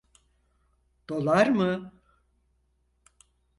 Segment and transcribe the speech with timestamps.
[1.09, 1.93] Dolar mı?